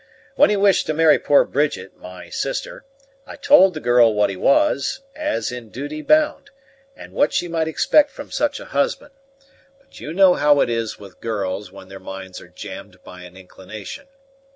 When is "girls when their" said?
11.21-11.99